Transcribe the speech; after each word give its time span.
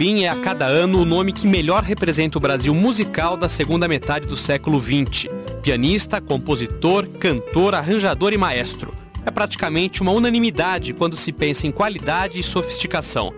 Jobim 0.00 0.24
é 0.24 0.30
a 0.30 0.36
cada 0.36 0.64
ano 0.64 1.02
o 1.02 1.04
nome 1.04 1.30
que 1.30 1.46
melhor 1.46 1.82
representa 1.82 2.38
o 2.38 2.40
Brasil 2.40 2.74
musical 2.74 3.36
da 3.36 3.50
segunda 3.50 3.86
metade 3.86 4.26
do 4.26 4.34
século 4.34 4.80
XX. 4.80 5.28
Pianista, 5.62 6.22
compositor, 6.22 7.06
cantor, 7.06 7.74
arranjador 7.74 8.32
e 8.32 8.38
maestro. 8.38 8.94
É 9.26 9.30
praticamente 9.30 10.00
uma 10.00 10.10
unanimidade 10.10 10.94
quando 10.94 11.16
se 11.16 11.30
pensa 11.32 11.66
em 11.66 11.70
qualidade 11.70 12.40
e 12.40 12.42
sofisticação. 12.42 13.34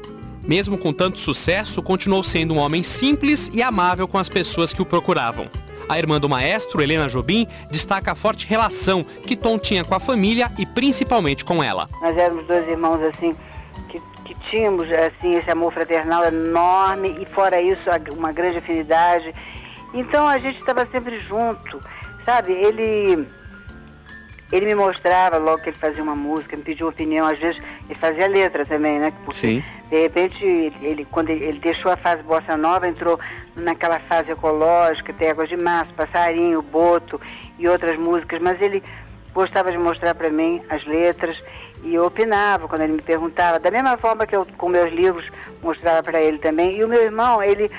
Mesmo 0.47 0.79
com 0.79 0.93
tanto 0.93 1.19
sucesso, 1.19 1.83
continuou 1.83 2.23
sendo 2.23 2.55
um 2.55 2.59
homem 2.59 2.85
simples 2.85 3.51
e 3.53 3.61
amável 3.61 4.07
com 4.07 4.19
as 4.19 4.29
pessoas 4.29 4.73
que 4.73 4.81
o 4.81 4.87
procuravam. 4.87 5.51
A 5.89 5.99
irmã 5.99 6.21
do 6.21 6.29
maestro, 6.29 6.81
Helena 6.81 7.09
Jobim, 7.09 7.45
destaca 7.73 8.13
a 8.13 8.15
forte 8.15 8.47
relação 8.47 9.05
que 9.25 9.35
Tom 9.35 9.59
tinha 9.59 9.85
com 9.85 9.97
a 9.97 10.01
família 10.01 10.53
e 10.57 10.65
principalmente 10.65 11.45
com 11.45 11.61
ela. 11.61 11.89
Nós 12.01 12.17
éramos 12.17 12.47
dois 12.47 12.69
irmãos 12.69 13.03
assim 13.03 13.35
que, 13.89 14.01
que 14.25 14.35
tínhamos 14.51 14.91
assim 14.91 15.37
esse 15.37 15.51
amor 15.51 15.73
fraternal 15.73 16.25
enorme 16.25 17.17
e 17.21 17.27
fora 17.27 17.61
isso 17.61 17.83
uma 18.17 18.33
grande 18.33 18.59
afinidade. 18.59 19.35
Então 19.95 20.27
a 20.27 20.39
gente 20.39 20.59
estava 20.59 20.87
sempre 20.87 21.21
junto, 21.21 21.81
sabe? 22.25 22.53
Ele 22.53 23.27
ele 24.53 24.67
me 24.67 24.75
mostrava 24.75 25.39
logo 25.39 25.63
que 25.63 25.71
ele 25.71 25.79
fazia 25.79 26.03
uma 26.03 26.15
música, 26.15 26.55
me 26.55 26.63
pediu 26.63 26.87
opinião, 26.87 27.27
às 27.27 27.39
vezes 27.39 27.61
ele 27.89 27.99
fazia 27.99 28.29
letra 28.29 28.67
também, 28.67 28.99
né? 28.99 29.11
Porque, 29.25 29.41
Sim. 29.41 29.65
De 29.89 30.03
repente, 30.03 30.45
ele, 30.83 31.07
quando 31.11 31.31
ele, 31.31 31.45
ele, 31.45 31.59
deixou 31.59 31.91
a 31.91 31.97
fase 31.97 32.23
bossa 32.23 32.55
nova, 32.55 32.87
entrou 32.87 33.19
naquela 33.57 33.99
fase 34.01 34.31
ecológica, 34.31 35.13
tem 35.15 35.31
Águas 35.31 35.49
de 35.49 35.57
Março, 35.57 35.95
Passarinho, 35.95 36.61
Boto 36.61 37.19
e 37.59 37.67
outras 37.67 37.97
músicas, 37.97 38.41
mas 38.41 38.61
ele 38.61 38.83
gostava 39.33 39.71
de 39.73 39.79
mostrar 39.79 40.15
para 40.15 40.31
mim 40.31 40.63
as 40.69 40.85
letras 40.85 41.43
e 41.83 41.95
eu 41.95 42.07
opinava 42.07 42.69
quando 42.69 42.83
ele 42.83 42.93
me 42.93 43.03
perguntava, 43.03 43.59
da 43.59 43.71
mesma 43.71 43.97
forma 43.97 44.27
que 44.27 44.37
eu 44.37 44.47
com 44.57 44.69
meus 44.69 44.93
livros 44.93 45.29
mostrava 45.63 46.03
para 46.03 46.21
ele 46.21 46.39
também. 46.39 46.77
E 46.77 46.85
o 46.85 46.89
meu 46.89 47.03
irmão, 47.03 47.43
ele 47.43 47.71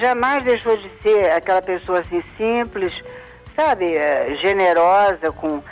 jamais 0.00 0.42
deixou 0.42 0.76
de 0.76 0.90
ser 1.00 1.30
aquela 1.30 1.62
pessoa 1.62 2.00
assim 2.00 2.22
simples, 2.36 2.92
sabe, 3.54 3.94
eh, 3.94 4.36
generosa 4.40 5.30
com 5.30 5.62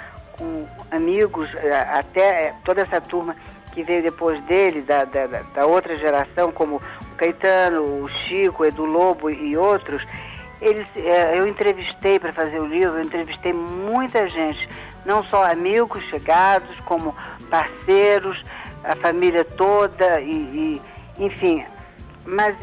com 0.43 0.67
amigos, 0.91 1.49
eh, 1.55 1.87
até 1.93 2.47
eh, 2.47 2.55
toda 2.65 2.83
essa 2.83 3.01
turma 3.01 3.37
que 3.73 3.83
veio 3.83 4.03
depois 4.03 4.43
dele, 4.45 4.83
da, 4.83 5.05
da, 5.05 5.27
da 5.27 5.67
outra 5.67 5.97
geração, 5.97 6.53
como 6.53 6.77
o 6.77 7.17
Caetano, 7.17 8.03
o 8.03 8.09
Chico, 8.09 8.63
o 8.63 8.67
Edu 8.67 8.85
Lobo 8.85 9.31
e 9.31 9.57
outros, 9.57 10.07
eles, 10.63 10.87
eh, 10.97 11.39
eu 11.39 11.47
entrevistei 11.47 12.19
para 12.19 12.33
fazer 12.33 12.61
o 12.61 12.67
livro, 12.67 12.97
eu 12.99 13.03
entrevistei 13.03 13.53
muita 13.53 14.29
gente, 14.29 14.69
não 15.05 15.25
só 15.25 15.51
amigos 15.51 16.03
chegados, 16.05 16.79
como 16.85 17.15
parceiros, 17.51 18.43
a 18.85 18.95
família 18.97 19.45
toda, 19.45 20.21
e, 20.21 20.81
e 21.19 21.25
enfim. 21.25 21.65
Mas 22.25 22.57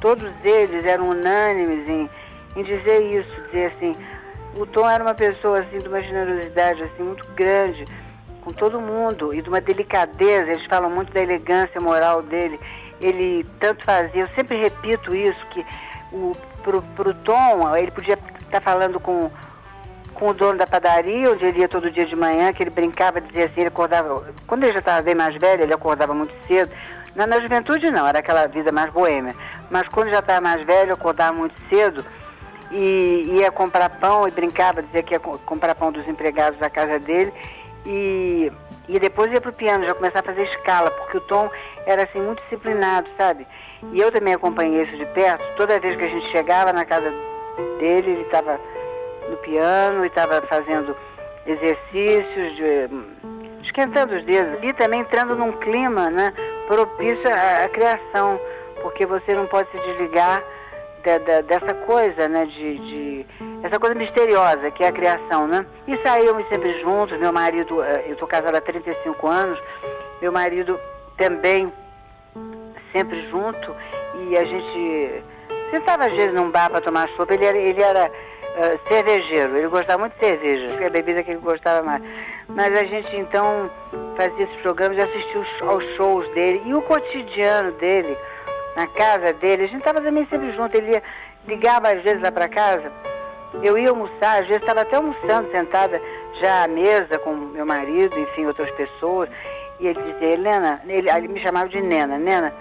todos 0.00 0.28
eles 0.42 0.84
eram 0.84 1.10
unânimes 1.10 1.88
em, 1.88 2.10
em 2.56 2.62
dizer 2.64 3.00
isso, 3.02 3.42
dizer 3.46 3.72
assim, 3.76 3.94
o 4.56 4.66
Tom 4.66 4.88
era 4.88 5.02
uma 5.02 5.14
pessoa 5.14 5.60
assim 5.60 5.78
de 5.78 5.88
uma 5.88 6.00
generosidade 6.00 6.82
assim 6.82 7.02
muito 7.02 7.26
grande 7.32 7.84
com 8.42 8.52
todo 8.52 8.80
mundo 8.80 9.32
e 9.34 9.42
de 9.42 9.48
uma 9.48 9.60
delicadeza. 9.60 10.52
Eles 10.52 10.66
falam 10.66 10.90
muito 10.90 11.12
da 11.12 11.22
elegância 11.22 11.80
moral 11.80 12.22
dele. 12.22 12.58
Ele 13.00 13.44
tanto 13.58 13.84
fazia. 13.84 14.22
Eu 14.22 14.28
sempre 14.34 14.56
repito 14.56 15.14
isso 15.14 15.44
que 15.46 15.64
o 16.12 16.32
pro, 16.64 16.82
pro 16.96 17.14
Tom 17.14 17.76
ele 17.76 17.90
podia 17.90 18.18
estar 18.40 18.60
falando 18.60 18.98
com 18.98 19.30
com 20.14 20.28
o 20.28 20.34
dono 20.34 20.56
da 20.56 20.66
padaria, 20.66 21.32
onde 21.32 21.44
ele 21.44 21.58
ia 21.58 21.68
todo 21.68 21.90
dia 21.90 22.06
de 22.06 22.16
manhã, 22.16 22.52
que 22.52 22.62
ele 22.62 22.70
brincava, 22.70 23.20
dizia 23.20 23.46
assim, 23.46 23.60
ele 23.60 23.68
acordava. 23.68 24.24
Quando 24.46 24.62
ele 24.62 24.72
já 24.72 24.78
estava 24.78 25.02
bem 25.02 25.14
mais 25.14 25.36
velho, 25.36 25.62
ele 25.64 25.74
acordava 25.74 26.14
muito 26.14 26.32
cedo. 26.46 26.70
Na, 27.14 27.26
na 27.26 27.40
juventude 27.40 27.90
não, 27.90 28.06
era 28.06 28.20
aquela 28.20 28.46
vida 28.46 28.72
mais 28.72 28.90
boêmia. 28.92 29.34
Mas 29.70 29.88
quando 29.88 30.10
já 30.10 30.20
estava 30.20 30.40
mais 30.40 30.64
velho, 30.64 30.94
acordava 30.94 31.32
muito 31.32 31.54
cedo 31.68 32.04
e 32.70 33.24
ia 33.34 33.50
comprar 33.50 33.88
pão 33.90 34.26
e 34.26 34.30
brincava, 34.30 34.82
dizia 34.82 35.02
que 35.02 35.14
ia 35.14 35.20
comprar 35.20 35.74
pão 35.74 35.92
dos 35.92 36.06
empregados 36.08 36.58
da 36.58 36.70
casa 36.70 36.98
dele 36.98 37.32
e, 37.84 38.50
e 38.88 38.98
depois 38.98 39.32
ia 39.32 39.40
pro 39.40 39.52
piano, 39.52 39.84
já 39.84 39.94
começar 39.94 40.20
a 40.20 40.22
fazer 40.22 40.42
escala, 40.42 40.90
porque 40.90 41.16
o 41.16 41.20
Tom 41.22 41.50
era 41.86 42.04
assim 42.04 42.20
muito 42.20 42.42
disciplinado, 42.42 43.08
sabe? 43.16 43.46
E 43.92 44.00
eu 44.00 44.10
também 44.12 44.34
acompanhei 44.34 44.82
isso 44.82 44.96
de 44.96 45.06
perto, 45.06 45.42
toda 45.56 45.80
vez 45.80 45.96
que 45.96 46.04
a 46.04 46.08
gente 46.08 46.26
chegava 46.30 46.72
na 46.72 46.84
casa 46.84 47.12
dele, 47.78 48.10
ele 48.10 48.22
estava 48.22 48.60
no 49.28 49.36
piano 49.38 50.04
e 50.04 50.08
estava 50.08 50.42
fazendo 50.42 50.96
exercícios, 51.46 52.56
de, 52.56 52.88
esquentando 53.62 54.14
os 54.14 54.24
dedos 54.24 54.58
e 54.62 54.72
também 54.72 55.00
entrando 55.00 55.34
num 55.34 55.52
clima 55.52 56.10
né, 56.10 56.32
propício 56.66 57.28
à, 57.28 57.64
à 57.64 57.68
criação, 57.68 58.40
porque 58.82 59.06
você 59.06 59.34
não 59.34 59.46
pode 59.46 59.70
se 59.70 59.78
desligar 59.78 60.42
de, 61.04 61.18
de, 61.18 61.42
dessa 61.42 61.74
coisa, 61.74 62.28
né, 62.28 62.46
de, 62.46 62.78
de, 62.78 63.26
essa 63.62 63.78
coisa 63.78 63.94
misteriosa 63.94 64.70
que 64.70 64.82
é 64.82 64.88
a 64.88 64.92
criação, 64.92 65.46
né? 65.46 65.66
E 65.86 65.96
saímos 65.98 66.48
sempre 66.48 66.80
juntos, 66.80 67.18
meu 67.18 67.32
marido, 67.32 67.82
eh, 67.84 68.04
eu 68.06 68.14
estou 68.14 68.26
casada 68.26 68.58
há 68.58 68.60
35 68.60 69.26
anos, 69.26 69.60
meu 70.20 70.32
marido 70.32 70.80
também 71.16 71.72
sempre 72.92 73.28
junto 73.28 73.74
e 74.28 74.36
a 74.36 74.44
gente 74.44 75.24
sentava 75.70 76.06
às 76.06 76.12
vezes 76.12 76.34
num 76.34 76.50
bar 76.50 76.70
para 76.70 76.80
tomar 76.80 77.08
sopa, 77.10 77.34
ele 77.34 77.44
era, 77.44 77.58
ele 77.58 77.82
era 77.82 78.10
uh, 78.10 78.88
cervejeiro, 78.88 79.56
ele 79.56 79.68
gostava 79.68 79.98
muito 79.98 80.14
de 80.14 80.20
cerveja, 80.20 80.76
que 80.76 80.84
é 80.84 80.86
a 80.86 80.90
bebida 80.90 81.22
que 81.22 81.32
ele 81.32 81.40
gostava 81.40 81.82
mais. 81.82 82.02
Mas 82.48 82.76
a 82.76 82.84
gente 82.84 83.16
então 83.16 83.70
fazia 84.16 84.44
esses 84.44 84.56
programas 84.62 84.96
e 84.96 85.00
assistia 85.00 85.42
aos 85.66 85.84
shows 85.96 86.28
dele 86.34 86.62
e 86.64 86.74
o 86.74 86.82
cotidiano 86.82 87.72
dele, 87.72 88.16
na 88.76 88.86
casa 88.86 89.32
dele. 89.32 89.64
A 89.64 89.68
gente 89.68 89.78
estava 89.78 90.00
também 90.00 90.26
sempre 90.30 90.52
junto. 90.52 90.76
Ele 90.76 91.02
ligava 91.46 91.88
às 91.88 92.02
vezes 92.02 92.22
lá 92.22 92.32
para 92.32 92.48
casa. 92.48 92.90
Eu 93.62 93.78
ia 93.78 93.90
almoçar, 93.90 94.42
às 94.42 94.46
vezes 94.46 94.62
estava 94.62 94.80
até 94.80 94.96
almoçando, 94.96 95.50
sentada 95.52 96.00
já 96.40 96.64
à 96.64 96.68
mesa 96.68 97.18
com 97.18 97.32
meu 97.32 97.64
marido, 97.64 98.18
enfim, 98.18 98.46
outras 98.46 98.70
pessoas. 98.72 99.28
E 99.78 99.86
ele 99.86 100.02
dizia, 100.02 100.30
Helena, 100.30 100.82
ele, 100.86 101.08
ele 101.08 101.28
me 101.28 101.40
chamava 101.40 101.68
de 101.68 101.80
Nena, 101.80 102.18
Nena, 102.18 102.52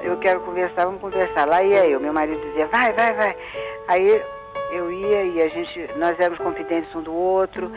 eu 0.00 0.16
quero 0.18 0.40
conversar, 0.40 0.86
vamos 0.86 1.00
conversar. 1.00 1.46
Lá 1.46 1.62
ia 1.62 1.86
eu, 1.86 2.00
meu 2.00 2.12
marido 2.12 2.40
dizia, 2.48 2.66
vai, 2.68 2.92
vai, 2.92 3.12
vai. 3.14 3.36
Aí 3.88 4.22
eu 4.72 4.90
ia 4.90 5.24
e 5.24 5.42
a 5.42 5.48
gente, 5.48 5.90
nós 5.96 6.18
éramos 6.18 6.38
confidentes 6.38 6.94
um 6.94 7.02
do 7.02 7.14
outro. 7.14 7.70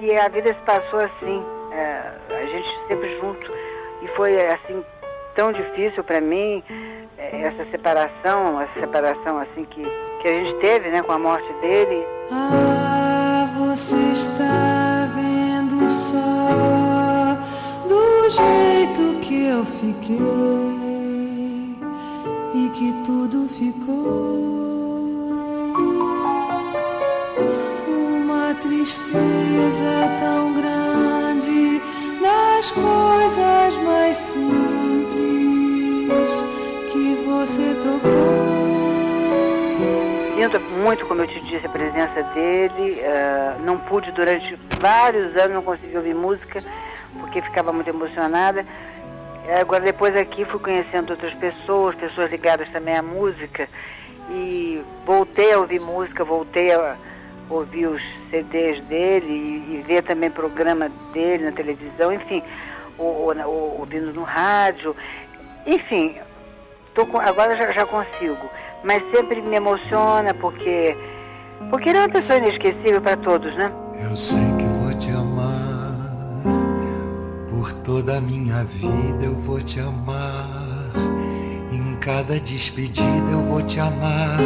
E 0.00 0.16
a 0.16 0.28
vida 0.28 0.48
se 0.48 0.60
passou 0.60 1.00
assim, 1.00 1.44
é, 1.72 2.02
a 2.34 2.46
gente 2.46 2.78
sempre 2.88 3.18
junto. 3.18 3.52
E 4.02 4.08
foi 4.08 4.38
assim, 4.48 4.84
tão 5.34 5.52
difícil 5.52 6.02
para 6.02 6.20
mim 6.20 6.62
essa 7.36 7.64
separação, 7.70 8.60
essa 8.60 8.80
separação 8.80 9.38
assim 9.38 9.64
que, 9.64 9.82
que 10.20 10.28
a 10.28 10.32
gente 10.32 10.54
teve, 10.60 10.90
né, 10.90 11.02
com 11.02 11.12
a 11.12 11.18
morte 11.18 11.52
dele. 11.60 12.04
Ah, 12.30 13.48
você 13.56 13.96
está 14.12 15.08
vendo 15.14 15.88
só 15.88 17.38
do 17.88 18.30
jeito 18.30 19.20
que 19.20 19.46
eu 19.48 19.64
fiquei 19.64 20.20
e 22.54 22.68
que 22.70 22.92
tudo 23.04 23.48
ficou 23.48 24.50
uma 27.88 28.54
tristeza 28.54 30.08
tão 30.20 30.52
grande 30.54 31.80
nas 32.20 32.70
coisas 32.70 33.76
mais 33.84 34.16
simples 34.16 34.69
Sinto 40.34 40.58
muito, 40.60 41.06
como 41.06 41.20
eu 41.22 41.26
te 41.26 41.40
disse, 41.40 41.66
a 41.66 41.68
presença 41.68 42.22
dele. 42.34 43.00
Uh, 43.00 43.62
não 43.62 43.78
pude 43.78 44.10
durante 44.12 44.58
vários 44.80 45.36
anos, 45.36 45.54
não 45.54 45.62
consegui 45.62 45.96
ouvir 45.96 46.14
música, 46.14 46.62
porque 47.20 47.42
ficava 47.42 47.72
muito 47.72 47.88
emocionada. 47.88 48.64
Agora 49.60 49.82
depois 49.82 50.14
aqui 50.16 50.44
fui 50.44 50.60
conhecendo 50.60 51.10
outras 51.10 51.34
pessoas, 51.34 51.94
pessoas 51.96 52.30
ligadas 52.30 52.68
também 52.70 52.96
à 52.96 53.02
música, 53.02 53.68
e 54.30 54.82
voltei 55.04 55.52
a 55.52 55.58
ouvir 55.58 55.80
música, 55.80 56.24
voltei 56.24 56.72
a 56.72 56.96
ouvir 57.48 57.86
os 57.86 58.02
CDs 58.30 58.80
dele 58.84 59.26
e, 59.26 59.74
e 59.74 59.84
ver 59.86 60.02
também 60.04 60.30
programa 60.30 60.88
dele 61.12 61.44
na 61.44 61.52
televisão, 61.52 62.12
enfim, 62.12 62.42
ou, 62.96 63.34
ou, 63.44 63.80
ouvindo 63.80 64.12
no 64.12 64.22
rádio. 64.22 64.94
Enfim, 65.66 66.16
Tô 66.94 67.06
com, 67.06 67.18
agora 67.18 67.56
já, 67.56 67.70
já 67.72 67.86
consigo, 67.86 68.50
mas 68.84 69.02
sempre 69.14 69.40
me 69.40 69.56
emociona 69.56 70.34
porque 70.34 70.96
porque 71.70 71.90
ele 71.90 71.98
é 71.98 72.00
uma 72.02 72.08
pessoa 72.08 72.38
inesquecível 72.38 73.00
para 73.00 73.16
todos, 73.18 73.54
né? 73.54 73.70
Eu 74.02 74.16
sei 74.16 74.38
que 74.58 74.64
vou 74.82 74.94
te 74.94 75.10
amar 75.10 75.96
por 77.48 77.72
toda 77.84 78.16
a 78.16 78.20
minha 78.20 78.64
vida, 78.64 79.24
eu 79.24 79.34
vou 79.34 79.60
te 79.60 79.78
amar. 79.78 80.48
Em 81.70 81.96
cada 81.96 82.40
despedida 82.40 83.30
eu 83.30 83.40
vou 83.44 83.62
te 83.62 83.78
amar. 83.78 84.38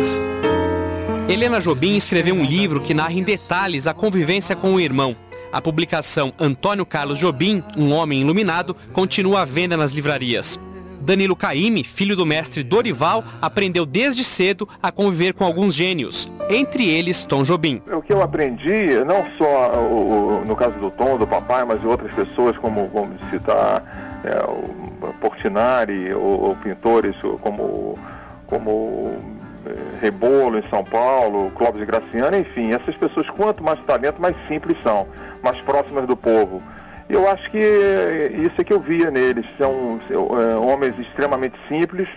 Helena 1.28 1.60
Jobim 1.60 1.96
escreveu 1.96 2.34
um 2.34 2.44
livro 2.44 2.80
que 2.80 2.92
narra 2.92 3.14
em 3.14 3.22
detalhes 3.22 3.86
a 3.86 3.94
convivência 3.94 4.54
com 4.54 4.74
o 4.74 4.80
irmão. 4.80 5.16
A 5.50 5.62
publicação 5.62 6.32
Antônio 6.38 6.84
Carlos 6.84 7.18
Jobim, 7.18 7.62
Um 7.76 7.92
Homem 7.92 8.20
Iluminado, 8.20 8.76
continua 8.92 9.42
à 9.42 9.44
venda 9.44 9.76
nas 9.76 9.92
livrarias. 9.92 10.58
Danilo 11.04 11.36
Caime, 11.36 11.84
filho 11.84 12.16
do 12.16 12.24
mestre 12.24 12.62
Dorival, 12.62 13.22
aprendeu 13.40 13.84
desde 13.84 14.24
cedo 14.24 14.66
a 14.82 14.90
conviver 14.90 15.34
com 15.34 15.44
alguns 15.44 15.74
gênios, 15.74 16.32
entre 16.48 16.88
eles 16.88 17.24
Tom 17.24 17.42
Jobim. 17.42 17.82
O 17.92 18.00
que 18.00 18.12
eu 18.12 18.22
aprendi, 18.22 19.04
não 19.06 19.26
só 19.36 19.78
o, 19.78 20.40
o, 20.40 20.44
no 20.46 20.56
caso 20.56 20.78
do 20.78 20.90
Tom, 20.90 21.18
do 21.18 21.26
papai, 21.26 21.62
mas 21.64 21.78
de 21.80 21.86
outras 21.86 22.12
pessoas, 22.14 22.56
como 22.56 22.86
vamos 22.86 23.20
citar 23.30 24.20
é, 24.24 24.42
o 24.50 25.12
Portinari, 25.20 26.14
ou, 26.14 26.40
ou, 26.44 26.56
pintores 26.56 27.14
como, 27.42 27.98
como 28.46 29.18
é, 29.66 30.00
Rebolo 30.00 30.58
em 30.58 30.68
São 30.70 30.82
Paulo, 30.82 31.50
Clóvis 31.50 31.84
Graciano, 31.84 32.38
enfim, 32.38 32.72
essas 32.72 32.96
pessoas, 32.96 33.28
quanto 33.28 33.62
mais 33.62 33.78
talento, 33.80 34.22
mais 34.22 34.34
simples 34.48 34.78
são, 34.82 35.06
mais 35.42 35.60
próximas 35.60 36.06
do 36.06 36.16
povo. 36.16 36.62
Eu 37.08 37.28
acho 37.28 37.50
que 37.50 37.58
isso 37.58 38.60
é 38.60 38.64
que 38.64 38.72
eu 38.72 38.80
via 38.80 39.10
neles. 39.10 39.46
São, 39.58 40.00
é, 40.10 40.56
homens 40.56 40.98
extremamente 40.98 41.56
simples, 41.68 42.08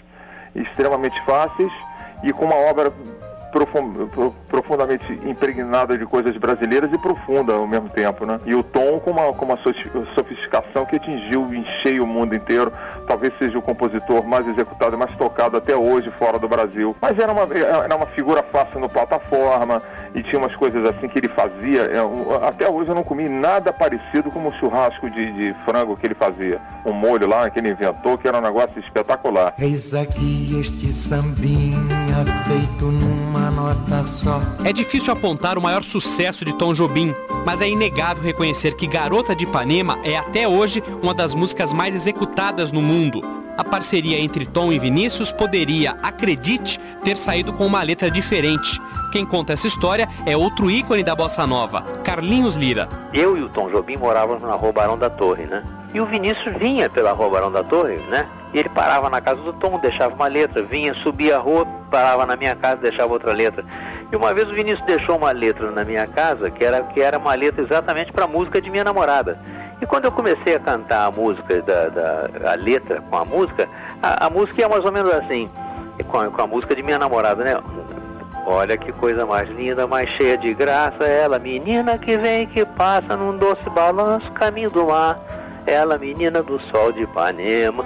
extremamente 0.55 1.19
fáceis 1.25 1.71
e 2.23 2.31
com 2.31 2.45
uma 2.45 2.55
obra 2.55 2.91
profundamente 4.47 5.11
impregnada 5.25 5.97
de 5.97 6.05
coisas 6.05 6.35
brasileiras 6.37 6.91
e 6.91 6.97
profunda 6.97 7.53
ao 7.53 7.67
mesmo 7.67 7.89
tempo, 7.89 8.25
né? 8.25 8.39
E 8.45 8.53
o 8.53 8.63
tom 8.63 8.99
com 8.99 9.11
uma, 9.11 9.33
com 9.33 9.45
uma 9.45 9.57
sofisticação 10.15 10.85
que 10.85 10.97
atingiu 10.97 11.53
em 11.53 11.65
cheio 11.81 12.03
o 12.03 12.07
mundo 12.07 12.35
inteiro. 12.35 12.71
Talvez 13.07 13.33
seja 13.39 13.57
o 13.57 13.61
compositor 13.61 14.25
mais 14.25 14.47
executado 14.47 14.95
e 14.95 14.99
mais 14.99 15.15
tocado 15.15 15.57
até 15.57 15.75
hoje 15.75 16.11
fora 16.17 16.37
do 16.37 16.47
Brasil. 16.47 16.95
Mas 17.01 17.17
era 17.17 17.31
uma, 17.31 17.47
era 17.53 17.95
uma 17.95 18.07
figura 18.07 18.43
fácil 18.43 18.79
no 18.79 18.89
plataforma 18.89 19.81
e 20.13 20.21
tinha 20.21 20.39
umas 20.39 20.55
coisas 20.55 20.83
assim 20.85 21.07
que 21.07 21.19
ele 21.19 21.29
fazia. 21.29 21.83
É, 21.83 22.47
até 22.47 22.69
hoje 22.69 22.89
eu 22.89 22.95
não 22.95 23.03
comi 23.03 23.29
nada 23.29 23.71
parecido 23.71 24.29
com 24.31 24.45
o 24.47 24.53
churrasco 24.53 25.09
de, 25.09 25.31
de 25.33 25.55
frango 25.65 25.95
que 25.95 26.05
ele 26.05 26.15
fazia. 26.15 26.59
Um 26.85 26.93
molho 26.93 27.27
lá 27.27 27.49
que 27.49 27.59
ele 27.59 27.69
inventou 27.69 28.17
que 28.17 28.27
era 28.27 28.37
um 28.37 28.41
negócio 28.41 28.79
espetacular. 28.79 29.53
Eis 29.59 29.93
aqui 29.93 30.59
este 30.59 30.91
sambinha 30.91 31.77
feito 32.47 32.85
numa 33.37 33.51
nota 33.51 34.03
só. 34.03 34.41
É 34.63 34.73
difícil 34.73 35.13
apontar 35.13 35.57
o 35.57 35.61
maior 35.61 35.83
sucesso 35.83 36.43
de 36.43 36.53
Tom 36.53 36.73
Jobim, 36.73 37.15
mas 37.45 37.61
é 37.61 37.69
inegável 37.69 38.23
reconhecer 38.23 38.75
que 38.75 38.87
Garota 38.87 39.35
de 39.35 39.43
Ipanema 39.43 39.99
é 40.03 40.17
até 40.17 40.47
hoje 40.47 40.83
uma 41.01 41.13
das 41.13 41.35
músicas 41.35 41.71
mais 41.71 41.95
executadas 41.95 42.71
no 42.71 42.81
mundo. 42.81 43.21
A 43.57 43.63
parceria 43.63 44.19
entre 44.19 44.45
Tom 44.45 44.71
e 44.71 44.77
Vinícius 44.77 45.31
poderia, 45.31 45.97
acredite, 46.03 46.79
ter 47.03 47.17
saído 47.17 47.51
com 47.53 47.65
uma 47.65 47.81
letra 47.81 48.09
diferente. 48.11 48.79
Quem 49.11 49.25
conta 49.25 49.53
essa 49.53 49.65
história 49.65 50.07
é 50.27 50.37
outro 50.37 50.69
ícone 50.69 51.03
da 51.03 51.15
bossa 51.15 51.47
nova, 51.47 51.81
Carlinhos 52.03 52.55
Lira. 52.55 52.87
Eu 53.13 53.35
e 53.35 53.41
o 53.41 53.49
Tom 53.49 53.69
Jobim 53.71 53.97
morávamos 53.97 54.43
na 54.43 54.53
Rua 54.53 54.73
Barão 54.73 54.97
da 54.97 55.09
Torre, 55.09 55.45
né? 55.45 55.63
E 55.91 55.99
o 55.99 56.05
Vinícius 56.05 56.55
vinha 56.57 56.87
pela 56.87 57.13
Rua 57.13 57.31
Barão 57.31 57.51
da 57.51 57.63
Torre, 57.63 57.95
né? 58.09 58.27
E 58.53 58.59
ele 58.59 58.69
parava 58.69 59.09
na 59.09 59.19
casa 59.21 59.41
do 59.41 59.53
Tom, 59.53 59.79
deixava 59.79 60.13
uma 60.13 60.27
letra, 60.27 60.61
vinha, 60.61 60.93
subia 60.93 61.37
a 61.37 61.39
rua, 61.39 61.65
parava 61.87 62.25
na 62.25 62.35
minha 62.35 62.55
casa, 62.55 62.77
deixava 62.77 63.13
outra 63.13 63.33
letra. 63.33 63.63
E 64.11 64.15
uma 64.15 64.33
vez 64.33 64.47
o 64.47 64.53
Vinícius 64.53 64.85
deixou 64.85 65.17
uma 65.17 65.31
letra 65.31 65.69
na 65.71 65.83
minha 65.83 66.07
casa, 66.07 66.49
que 66.49 66.63
era, 66.63 66.81
que 66.83 67.01
era 67.01 67.17
uma 67.17 67.33
letra 67.33 67.63
exatamente 67.63 68.11
para 68.11 68.25
a 68.25 68.27
música 68.27 68.61
de 68.61 68.69
minha 68.69 68.83
namorada. 68.83 69.39
E 69.81 69.85
quando 69.85 70.05
eu 70.05 70.11
comecei 70.11 70.55
a 70.55 70.59
cantar 70.59 71.05
a 71.05 71.11
música, 71.11 71.61
da, 71.61 71.89
da 71.89 72.51
a 72.51 72.55
letra 72.55 73.01
com 73.09 73.17
a 73.17 73.25
música, 73.25 73.67
a, 74.01 74.25
a 74.25 74.29
música 74.29 74.61
ia 74.61 74.69
mais 74.69 74.83
ou 74.83 74.91
menos 74.91 75.13
assim, 75.13 75.49
com 76.07 76.19
a, 76.19 76.27
com 76.29 76.41
a 76.41 76.47
música 76.47 76.75
de 76.75 76.81
minha 76.81 76.97
namorada, 76.97 77.43
né? 77.43 77.57
Olha 78.45 78.77
que 78.77 78.93
coisa 78.93 79.25
mais 79.25 79.49
linda, 79.49 79.85
mais 79.85 80.09
cheia 80.09 80.37
de 80.37 80.53
graça, 80.53 81.03
ela 81.03 81.37
menina 81.37 81.97
que 81.97 82.17
vem 82.17 82.47
que 82.47 82.65
passa 82.65 83.17
num 83.17 83.37
doce 83.37 83.69
balanço, 83.71 84.31
caminho 84.31 84.69
do 84.69 84.87
mar. 84.87 85.19
Ela 85.65 85.97
menina 85.97 86.41
do 86.41 86.57
sol 86.71 86.93
de 86.93 87.01
Ipanema. 87.01 87.83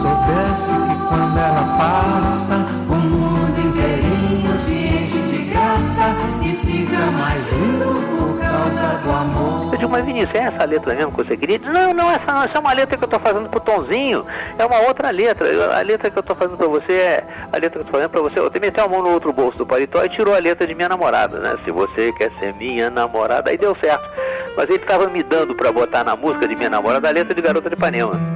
Soubesse 0.00 0.72
que 0.72 1.08
quando 1.08 1.38
ela 1.38 1.76
passa, 1.76 2.56
o 2.88 2.94
mundo 2.94 3.60
inteirinho 3.60 4.58
se 4.58 4.72
enche 4.72 5.18
de 5.28 5.44
graça 5.50 6.16
e 6.42 6.56
fica 6.64 6.98
mais 7.10 7.42
lindo 7.52 8.00
por 8.16 8.40
causa 8.40 8.98
do 9.04 9.10
amor. 9.10 9.74
Eu 9.74 9.78
digo, 9.78 9.90
mas 9.90 10.04
Vinícius, 10.04 10.34
é 10.34 10.44
essa 10.44 10.64
letra 10.64 10.94
mesmo 10.94 11.12
que 11.12 11.24
você 11.24 11.36
queria? 11.36 11.58
Diz, 11.58 11.70
não, 11.70 11.92
não, 11.92 12.10
essa 12.10 12.32
não, 12.32 12.42
essa 12.42 12.56
é 12.56 12.60
uma 12.60 12.72
letra 12.72 12.96
que 12.96 13.04
eu 13.04 13.06
estou 13.06 13.20
fazendo 13.20 13.48
pro 13.50 13.60
Tonzinho, 13.60 14.24
é 14.58 14.64
uma 14.64 14.78
outra 14.88 15.10
letra. 15.10 15.76
A 15.76 15.82
letra 15.82 16.10
que 16.10 16.16
eu 16.16 16.22
estou 16.22 16.34
fazendo 16.34 16.56
para 16.56 16.68
você 16.68 16.92
é 16.92 17.26
a 17.52 17.58
letra 17.58 17.70
que 17.70 17.78
eu 17.78 17.82
estou 17.82 17.92
fazendo 17.92 18.10
para 18.10 18.22
você. 18.22 18.38
Eu 18.38 18.50
meteu 18.58 18.84
a 18.84 18.88
mão 18.88 19.02
no 19.02 19.10
outro 19.10 19.32
bolso 19.34 19.58
do 19.58 19.66
paletó 19.66 20.02
e 20.02 20.08
tirou 20.08 20.34
a 20.34 20.38
letra 20.38 20.66
de 20.66 20.74
minha 20.74 20.88
namorada, 20.88 21.38
né? 21.40 21.56
Se 21.62 21.70
você 21.70 22.10
quer 22.14 22.32
ser 22.40 22.54
minha 22.54 22.88
namorada, 22.88 23.50
aí 23.50 23.58
deu 23.58 23.76
certo. 23.82 24.08
Mas 24.56 24.64
ele 24.64 24.76
estava 24.76 25.08
me 25.08 25.22
dando 25.22 25.54
para 25.54 25.70
botar 25.70 26.04
na 26.04 26.16
música 26.16 26.48
de 26.48 26.56
minha 26.56 26.70
namorada 26.70 27.06
a 27.06 27.12
letra 27.12 27.34
de 27.34 27.42
Garota 27.42 27.68
de 27.68 27.76
Ipanema. 27.76 28.29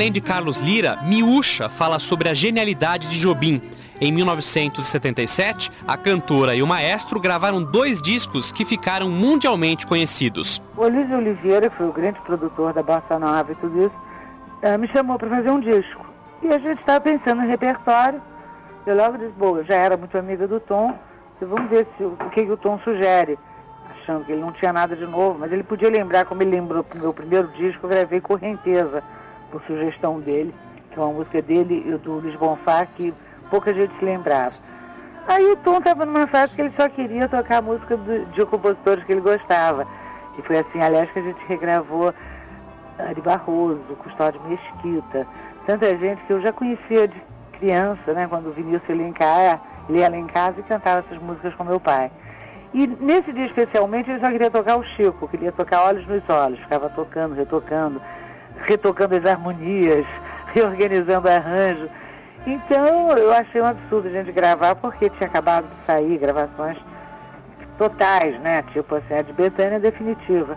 Além 0.00 0.12
de 0.12 0.20
Carlos 0.20 0.58
Lira, 0.58 0.98
Miúcha 1.02 1.68
fala 1.68 1.98
sobre 1.98 2.28
a 2.28 2.32
genialidade 2.32 3.08
de 3.08 3.18
Jobim. 3.20 3.60
Em 4.00 4.10
1977, 4.10 5.70
a 5.86 5.96
cantora 5.96 6.54
e 6.54 6.62
o 6.62 6.66
maestro 6.66 7.20
gravaram 7.20 7.62
dois 7.62 8.00
discos 8.00 8.50
que 8.50 8.64
ficaram 8.64 9.10
mundialmente 9.10 9.86
conhecidos. 9.86 10.62
O 10.76 10.88
Luiz 10.88 11.10
Oliveira, 11.10 11.68
que 11.68 11.76
foi 11.76 11.86
o 11.88 11.92
grande 11.92 12.18
produtor 12.20 12.72
da 12.72 12.82
Bossa 12.82 13.18
Nova 13.18 13.52
e 13.52 13.54
tudo 13.56 13.78
isso, 13.78 13.94
eh, 14.62 14.78
me 14.78 14.88
chamou 14.88 15.18
para 15.18 15.28
fazer 15.28 15.50
um 15.50 15.60
disco. 15.60 16.06
E 16.42 16.48
a 16.48 16.58
gente 16.58 16.80
estava 16.80 17.00
pensando 17.00 17.42
em 17.42 17.48
repertório. 17.48 18.22
Eu 18.86 18.96
logo 18.96 19.18
disse, 19.18 19.34
bom, 19.36 19.58
eu 19.58 19.64
já 19.64 19.74
era 19.74 19.96
muito 19.96 20.16
amiga 20.16 20.48
do 20.48 20.60
Tom, 20.60 20.98
então 21.36 21.48
vamos 21.48 21.68
ver 21.68 21.86
se, 21.98 22.04
o 22.04 22.16
que, 22.32 22.46
que 22.46 22.50
o 22.50 22.56
Tom 22.56 22.78
sugere. 22.84 23.38
Achando 24.02 24.24
que 24.24 24.32
ele 24.32 24.40
não 24.40 24.52
tinha 24.52 24.72
nada 24.72 24.96
de 24.96 25.06
novo, 25.06 25.38
mas 25.38 25.52
ele 25.52 25.62
podia 25.62 25.90
lembrar, 25.90 26.24
como 26.24 26.42
ele 26.42 26.52
lembrou 26.52 26.82
do 26.82 26.98
meu 26.98 27.12
primeiro 27.12 27.48
disco, 27.48 27.84
eu 27.84 27.90
gravei 27.90 28.20
Correnteza, 28.20 29.02
por 29.50 29.62
sugestão 29.62 30.20
dele, 30.20 30.54
que 30.90 30.98
é 30.98 31.02
uma 31.02 31.12
música 31.12 31.42
dele 31.42 31.84
e 31.86 31.98
do 31.98 32.12
Luiz 32.14 32.34
Bonfá, 32.36 32.86
que 32.86 33.12
pouca 33.50 33.74
gente 33.74 33.96
se 33.98 34.04
lembrava. 34.04 34.54
Aí 35.26 35.44
o 35.52 35.56
Tom 35.56 35.78
estava 35.78 36.06
numa 36.06 36.26
fase 36.26 36.54
que 36.54 36.62
ele 36.62 36.72
só 36.76 36.88
queria 36.88 37.28
tocar 37.28 37.58
a 37.58 37.62
música 37.62 37.96
do, 37.96 38.26
de 38.26 38.46
compositores 38.46 39.04
que 39.04 39.12
ele 39.12 39.20
gostava. 39.20 39.86
E 40.38 40.42
foi 40.42 40.58
assim, 40.58 40.80
aliás, 40.80 41.10
que 41.10 41.18
a 41.18 41.22
gente 41.22 41.40
regravou 41.46 42.14
Ari 42.98 43.20
Barroso, 43.20 43.80
Custódio 43.98 44.40
Mesquita, 44.42 45.26
tanta 45.66 45.96
gente 45.98 46.22
que 46.24 46.32
eu 46.32 46.40
já 46.40 46.52
conhecia 46.52 47.06
de 47.06 47.22
criança, 47.58 48.12
né, 48.14 48.26
quando 48.28 48.48
o 48.48 48.52
Vinícius 48.52 48.82
casa, 49.14 49.60
ele 49.88 49.98
ia 49.98 50.08
lá 50.08 50.16
em 50.16 50.26
casa 50.26 50.58
e 50.58 50.62
cantava 50.62 51.04
essas 51.06 51.22
músicas 51.22 51.54
com 51.54 51.64
meu 51.64 51.78
pai. 51.78 52.10
E 52.72 52.86
nesse 52.86 53.32
dia 53.32 53.46
especialmente 53.46 54.10
ele 54.10 54.20
só 54.20 54.30
queria 54.30 54.50
tocar 54.50 54.76
o 54.76 54.84
Chico, 54.84 55.26
queria 55.28 55.50
tocar 55.50 55.84
Olhos 55.86 56.06
nos 56.06 56.22
Olhos, 56.28 56.60
ficava 56.60 56.88
tocando, 56.88 57.34
retocando, 57.34 58.00
retocando 58.62 59.16
as 59.16 59.24
harmonias, 59.24 60.06
reorganizando 60.54 61.28
arranjo. 61.28 61.88
Então 62.46 63.12
eu 63.18 63.32
achei 63.32 63.60
um 63.60 63.66
absurdo 63.66 64.08
a 64.08 64.12
gente 64.12 64.32
gravar 64.32 64.74
porque 64.76 65.10
tinha 65.10 65.26
acabado 65.26 65.68
de 65.68 65.84
sair 65.84 66.16
gravações 66.16 66.78
totais, 67.76 68.38
né? 68.40 68.62
Tipo 68.72 68.94
assim, 68.94 69.14
a 69.14 69.22
de 69.22 69.32
Betânia 69.32 69.80
definitiva. 69.80 70.56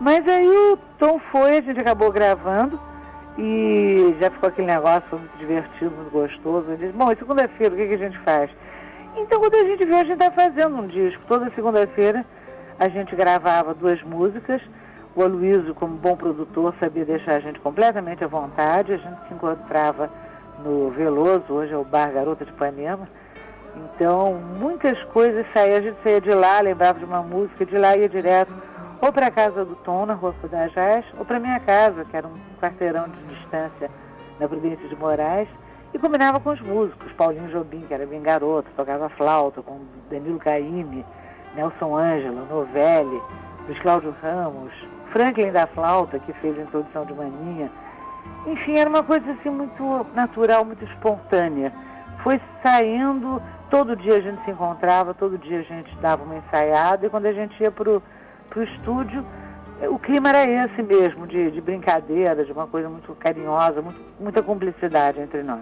Mas 0.00 0.26
aí 0.26 0.48
o 0.48 0.78
Tom 0.98 1.20
foi, 1.30 1.58
a 1.58 1.60
gente 1.60 1.78
acabou 1.78 2.10
gravando 2.10 2.80
e 3.36 4.16
já 4.20 4.30
ficou 4.30 4.48
aquele 4.48 4.68
negócio 4.68 5.18
muito 5.18 5.36
divertido, 5.36 5.90
muito 5.90 6.10
gostoso. 6.10 6.68
Ele 6.68 6.76
disse, 6.78 6.92
bom, 6.92 7.12
e 7.12 7.16
segunda-feira 7.16 7.74
o 7.74 7.76
que, 7.76 7.86
que 7.86 7.94
a 7.94 7.98
gente 7.98 8.18
faz? 8.20 8.50
Então 9.16 9.40
quando 9.40 9.54
a 9.54 9.64
gente 9.64 9.84
viu, 9.84 9.96
a 9.96 10.04
gente 10.04 10.12
está 10.12 10.30
fazendo 10.30 10.76
um 10.76 10.86
disco. 10.86 11.22
Toda 11.26 11.52
segunda-feira 11.54 12.24
a 12.78 12.88
gente 12.88 13.14
gravava 13.14 13.74
duas 13.74 14.02
músicas. 14.02 14.60
O 15.14 15.22
Aloysio, 15.22 15.74
como 15.74 15.96
bom 15.96 16.16
produtor, 16.16 16.74
sabia 16.80 17.04
deixar 17.04 17.34
a 17.34 17.40
gente 17.40 17.58
completamente 17.60 18.22
à 18.22 18.26
vontade. 18.26 18.92
A 18.92 18.96
gente 18.96 19.28
se 19.28 19.34
encontrava 19.34 20.10
no 20.64 20.90
Veloso, 20.90 21.44
hoje 21.52 21.72
é 21.72 21.76
o 21.76 21.84
Bar 21.84 22.12
Garota 22.12 22.44
de 22.44 22.50
Ipanema. 22.50 23.08
Então, 23.76 24.34
muitas 24.34 25.00
coisas 25.04 25.46
saíam, 25.52 25.78
a 25.78 25.80
gente 25.80 25.96
saía 26.02 26.20
de 26.20 26.32
lá, 26.32 26.60
lembrava 26.60 26.98
de 26.98 27.04
uma 27.04 27.22
música, 27.22 27.64
de 27.64 27.76
lá 27.76 27.96
ia 27.96 28.08
direto 28.08 28.52
ou 29.00 29.12
para 29.12 29.28
a 29.28 29.30
casa 29.30 29.64
do 29.64 29.74
Tom, 29.76 30.04
na 30.04 30.14
Rua 30.14 30.34
Fudajás, 30.40 31.04
ou 31.18 31.24
para 31.24 31.40
minha 31.40 31.58
casa, 31.60 32.04
que 32.04 32.16
era 32.16 32.26
um 32.26 32.38
quarteirão 32.60 33.08
de 33.08 33.34
distância 33.34 33.90
na 34.38 34.46
Prudência 34.46 34.86
de 34.88 34.96
Moraes, 34.96 35.48
e 35.92 35.98
combinava 35.98 36.38
com 36.38 36.50
os 36.50 36.60
músicos, 36.60 37.12
Paulinho 37.12 37.48
Jobim, 37.48 37.84
que 37.86 37.94
era 37.94 38.06
bem 38.06 38.22
garoto, 38.22 38.70
tocava 38.76 39.08
flauta, 39.08 39.60
com 39.62 39.80
Danilo 40.10 40.38
Caime, 40.38 41.04
Nelson 41.54 41.96
Ângelo, 41.96 42.46
Novelli, 42.46 43.20
Luiz 43.66 43.78
Cláudio 43.80 44.14
Ramos, 44.22 44.72
Franklin 45.12 45.50
da 45.50 45.66
Flauta, 45.66 46.18
que 46.18 46.32
fez 46.34 46.58
a 46.58 46.62
introdução 46.62 47.04
de 47.04 47.12
Maninha. 47.12 47.70
Enfim, 48.46 48.76
era 48.76 48.88
uma 48.88 49.02
coisa 49.02 49.32
assim 49.32 49.50
muito 49.50 50.06
natural, 50.14 50.64
muito 50.64 50.84
espontânea. 50.84 51.72
Foi 52.22 52.40
saindo, 52.62 53.42
todo 53.68 53.96
dia 53.96 54.16
a 54.16 54.20
gente 54.20 54.44
se 54.44 54.50
encontrava, 54.50 55.12
todo 55.12 55.38
dia 55.38 55.60
a 55.60 55.62
gente 55.62 55.94
dava 55.96 56.22
uma 56.22 56.36
ensaiada, 56.36 57.06
e 57.06 57.10
quando 57.10 57.26
a 57.26 57.32
gente 57.32 57.60
ia 57.60 57.70
para 57.72 57.90
o 57.90 58.02
estúdio, 58.62 59.24
o 59.88 59.98
clima 59.98 60.28
era 60.28 60.66
esse 60.66 60.82
mesmo, 60.82 61.26
de, 61.26 61.50
de 61.50 61.60
brincadeira, 61.60 62.44
de 62.44 62.52
uma 62.52 62.66
coisa 62.66 62.88
muito 62.88 63.14
carinhosa, 63.14 63.80
muito, 63.80 64.00
muita 64.18 64.42
cumplicidade 64.42 65.20
entre 65.20 65.42
nós. 65.42 65.60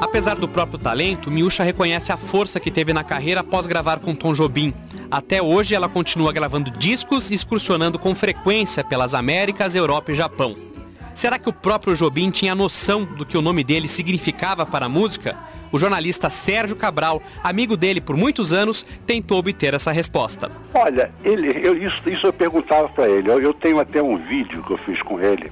Apesar 0.00 0.36
do 0.36 0.48
próprio 0.48 0.78
talento, 0.78 1.30
Miúcha 1.30 1.62
reconhece 1.62 2.10
a 2.10 2.16
força 2.16 2.58
que 2.58 2.70
teve 2.70 2.92
na 2.92 3.04
carreira 3.04 3.40
após 3.40 3.66
gravar 3.66 3.98
com 4.00 4.14
Tom 4.14 4.32
Jobim. 4.32 4.72
Até 5.10 5.42
hoje, 5.42 5.74
ela 5.74 5.88
continua 5.88 6.32
gravando 6.32 6.70
discos 6.70 7.30
e 7.30 7.34
excursionando 7.34 7.98
com 7.98 8.14
frequência 8.14 8.82
pelas 8.82 9.14
Américas, 9.14 9.74
Europa 9.74 10.12
e 10.12 10.14
Japão. 10.14 10.75
Será 11.16 11.38
que 11.38 11.48
o 11.48 11.52
próprio 11.52 11.94
Jobim 11.94 12.30
tinha 12.30 12.54
noção 12.54 13.02
do 13.02 13.24
que 13.24 13.38
o 13.38 13.40
nome 13.40 13.64
dele 13.64 13.88
significava 13.88 14.66
para 14.66 14.84
a 14.84 14.88
música? 14.88 15.34
O 15.72 15.78
jornalista 15.78 16.28
Sérgio 16.28 16.76
Cabral, 16.76 17.22
amigo 17.42 17.74
dele 17.74 18.02
por 18.02 18.14
muitos 18.18 18.52
anos, 18.52 18.82
tentou 19.06 19.38
obter 19.38 19.72
essa 19.72 19.90
resposta. 19.90 20.50
Olha, 20.74 21.10
ele, 21.24 21.58
eu, 21.66 21.74
isso, 21.74 22.02
isso 22.06 22.26
eu 22.26 22.34
perguntava 22.34 22.90
para 22.90 23.08
ele. 23.08 23.30
Eu, 23.30 23.40
eu, 23.40 23.54
tenho 23.54 23.80
até 23.80 24.02
um 24.02 24.18
vídeo 24.18 24.62
que 24.62 24.74
eu 24.74 24.76
fiz 24.76 25.00
com 25.00 25.18
ele, 25.18 25.50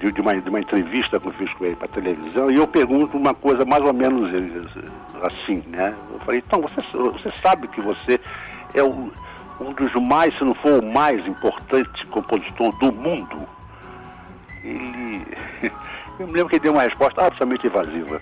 de, 0.00 0.10
de, 0.10 0.20
uma, 0.20 0.36
de 0.36 0.48
uma 0.48 0.58
entrevista 0.58 1.20
que 1.20 1.28
eu 1.28 1.32
fiz 1.34 1.54
com 1.54 1.66
ele 1.66 1.76
para 1.76 1.86
televisão, 1.86 2.50
e 2.50 2.56
eu 2.56 2.66
pergunto 2.66 3.16
uma 3.16 3.32
coisa 3.32 3.64
mais 3.64 3.84
ou 3.84 3.92
menos 3.92 4.28
assim, 5.22 5.62
né? 5.68 5.94
Eu 6.12 6.18
falei, 6.18 6.42
então, 6.44 6.62
você, 6.62 6.82
você 6.92 7.32
sabe 7.40 7.68
que 7.68 7.80
você 7.80 8.18
é 8.74 8.82
um 8.82 9.12
dos 9.72 9.94
mais, 10.02 10.36
se 10.36 10.42
não 10.42 10.54
for 10.56 10.82
o 10.82 10.84
mais 10.84 11.24
importante 11.28 12.04
compositor 12.06 12.76
do 12.80 12.90
mundo? 12.90 13.46
Ele. 14.64 15.26
Eu 16.18 16.26
me 16.26 16.34
lembro 16.34 16.48
que 16.50 16.56
ele 16.56 16.64
deu 16.64 16.72
uma 16.72 16.82
resposta 16.82 17.22
absolutamente 17.22 17.66
evasiva 17.66 18.20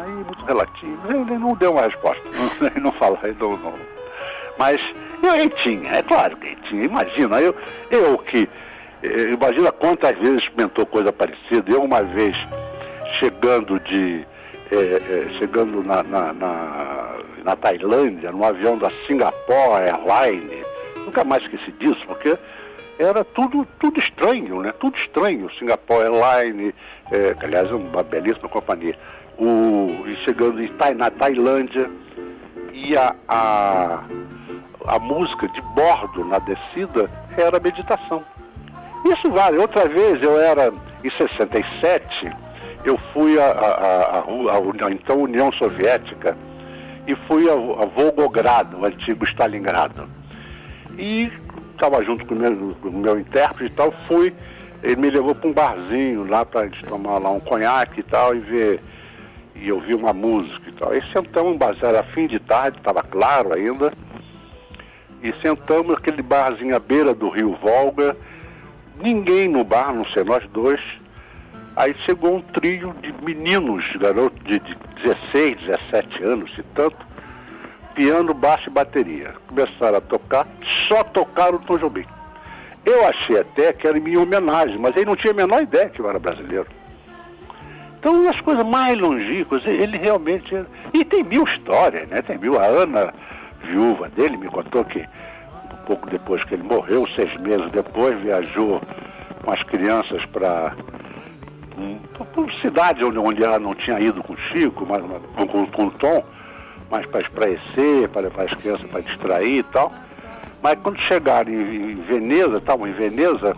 aí 0.00 0.10
muito 0.10 0.44
relativo. 0.44 0.98
Ele 1.08 1.38
não 1.38 1.54
deu 1.54 1.72
uma 1.72 1.82
resposta, 1.82 2.22
ele 2.60 2.80
não 2.80 2.92
fala, 2.92 3.18
ele 3.24 3.36
não, 3.38 3.56
não. 3.56 3.74
Mas 4.58 4.80
eu, 5.22 5.50
tinha, 5.50 5.92
é 5.92 6.02
claro 6.02 6.36
que 6.36 6.54
tinha. 6.62 6.84
Imagina, 6.84 7.40
eu, 7.40 7.54
eu 7.90 8.18
que. 8.18 8.48
Eh, 9.02 9.30
imagina 9.32 9.70
quantas 9.70 10.16
vezes 10.18 10.44
experimentou 10.44 10.86
coisa 10.86 11.12
parecida. 11.12 11.70
Eu 11.70 11.82
uma 11.82 12.02
vez 12.02 12.36
chegando 13.18 13.78
de. 13.80 14.26
É, 14.70 14.76
é, 14.76 15.28
chegando 15.38 15.80
na, 15.84 16.02
na, 16.02 16.32
na, 16.32 17.18
na, 17.44 17.54
Tailândia, 17.54 18.32
num 18.32 18.42
avião 18.42 18.76
da 18.76 18.90
Singapore 19.06 19.84
Airlines, 19.84 20.66
nunca 21.04 21.22
mais 21.22 21.44
esqueci 21.44 21.70
disso, 21.70 22.04
porque 22.04 22.36
era 22.98 23.24
tudo, 23.24 23.66
tudo 23.78 23.98
estranho, 24.00 24.62
né? 24.62 24.72
Tudo 24.72 24.96
estranho. 24.96 25.50
Singapore 25.58 26.04
Airlines, 26.04 26.74
é, 27.10 27.34
que 27.34 27.44
aliás 27.44 27.70
é 27.70 27.74
uma 27.74 28.02
belíssima 28.02 28.48
companhia 28.48 28.96
o, 29.38 30.04
chegando 30.24 30.62
em, 30.62 30.70
na 30.96 31.10
Tailândia, 31.10 31.90
e 32.72 32.96
a, 32.96 33.14
a, 33.28 34.04
a 34.86 34.98
música 34.98 35.48
de 35.48 35.60
bordo 35.62 36.24
na 36.24 36.38
descida 36.38 37.10
era 37.36 37.58
meditação. 37.58 38.24
Isso 39.04 39.30
vale. 39.30 39.58
Outra 39.58 39.88
vez 39.88 40.22
eu 40.22 40.38
era, 40.38 40.72
em 41.02 41.10
67, 41.10 42.30
eu 42.84 42.98
fui 43.12 43.38
a, 43.38 43.44
a, 43.44 44.18
a, 44.18 44.86
a 44.86 44.90
então 44.90 45.22
União 45.22 45.50
Soviética 45.52 46.36
e 47.06 47.14
fui 47.26 47.48
a, 47.48 47.52
a 47.52 47.86
Volgogrado, 47.86 48.78
o 48.78 48.84
antigo 48.84 49.24
Stalingrado. 49.24 50.08
E 50.98 51.30
estava 51.76 52.02
junto 52.02 52.26
com 52.26 52.34
o 52.34 52.38
meu, 52.38 52.76
com 52.80 52.90
meu 52.90 53.18
intérprete 53.18 53.72
e 53.72 53.76
tal, 53.76 53.94
fui, 54.08 54.34
ele 54.82 54.96
me 54.96 55.10
levou 55.10 55.34
para 55.34 55.48
um 55.48 55.52
barzinho 55.52 56.28
lá 56.28 56.44
para 56.44 56.68
tomar 56.88 57.18
lá 57.18 57.30
um 57.30 57.40
conhaque 57.40 58.00
e 58.00 58.02
tal 58.02 58.34
e 58.34 58.40
ver 58.40 58.80
e 59.54 59.72
ouvi 59.72 59.94
uma 59.94 60.12
música 60.12 60.68
e 60.68 60.72
tal. 60.72 60.94
E 60.94 61.02
sentamos, 61.12 61.58
era 61.82 62.02
fim 62.02 62.26
de 62.26 62.38
tarde, 62.38 62.78
estava 62.78 63.02
claro 63.02 63.54
ainda, 63.54 63.92
e 65.22 65.32
sentamos 65.40 65.94
naquele 65.94 66.22
barzinho 66.22 66.76
à 66.76 66.78
beira 66.78 67.14
do 67.14 67.28
rio 67.28 67.56
Volga, 67.60 68.16
ninguém 69.00 69.48
no 69.48 69.64
bar, 69.64 69.92
não 69.92 70.04
sei, 70.04 70.24
nós 70.24 70.46
dois. 70.48 70.80
Aí 71.74 71.94
chegou 71.94 72.36
um 72.36 72.40
trio 72.40 72.94
de 73.02 73.12
meninos, 73.22 73.94
garotos 73.96 74.42
de, 74.44 74.58
de 74.58 74.76
16, 75.02 75.58
17 75.66 76.22
anos 76.22 76.50
e 76.58 76.62
tanto, 76.74 76.96
piano, 77.96 78.34
baixo 78.34 78.68
e 78.68 78.72
bateria. 78.72 79.34
Começaram 79.48 79.96
a 79.96 80.00
tocar, 80.00 80.46
só 80.86 81.02
tocaram 81.02 81.56
o 81.56 81.60
Tom 81.60 81.78
Jobim. 81.78 82.04
Eu 82.84 83.08
achei 83.08 83.40
até 83.40 83.72
que 83.72 83.88
era 83.88 83.98
minha 83.98 84.20
homenagem, 84.20 84.78
mas 84.78 84.94
ele 84.94 85.06
não 85.06 85.16
tinha 85.16 85.32
a 85.32 85.36
menor 85.36 85.62
ideia 85.62 85.88
que 85.88 85.98
eu 85.98 86.08
era 86.08 86.18
brasileiro. 86.18 86.66
Então, 87.98 88.28
as 88.28 88.40
coisas 88.40 88.64
mais 88.64 88.96
longínquas, 88.96 89.66
ele 89.66 89.96
realmente. 89.96 90.54
E 90.94 91.04
tem 91.04 91.24
mil 91.24 91.42
histórias, 91.42 92.06
né? 92.08 92.22
Tem 92.22 92.38
mil. 92.38 92.60
A 92.60 92.66
Ana, 92.66 93.12
viúva 93.64 94.08
dele, 94.10 94.36
me 94.36 94.46
contou 94.46 94.84
que 94.84 95.00
um 95.00 95.86
pouco 95.86 96.08
depois 96.08 96.44
que 96.44 96.54
ele 96.54 96.62
morreu, 96.62 97.08
seis 97.08 97.34
meses 97.38 97.68
depois, 97.72 98.16
viajou 98.20 98.80
com 99.42 99.50
as 99.50 99.62
crianças 99.64 100.24
para 100.26 100.76
uma 102.36 102.52
cidade 102.60 103.04
onde, 103.04 103.18
onde 103.18 103.42
ela 103.42 103.58
não 103.58 103.74
tinha 103.74 103.98
ido 103.98 104.22
com 104.22 104.34
o 104.34 104.38
Chico, 104.38 104.86
mas, 104.86 105.02
com, 105.34 105.66
com 105.66 105.86
o 105.86 105.90
Tom, 105.92 106.22
mas 106.90 107.06
para 107.06 107.20
espreecer, 107.20 108.08
para, 108.08 108.30
para 108.30 108.44
as 108.44 108.54
crianças 108.54 108.88
para 108.88 109.00
distrair 109.00 109.58
e 109.58 109.62
tal. 109.64 109.92
Mas 110.62 110.78
quando 110.82 110.98
chegaram 110.98 111.52
em, 111.52 111.92
em 111.92 112.02
Veneza, 112.02 112.58
estavam 112.58 112.86
em 112.86 112.92
Veneza, 112.92 113.56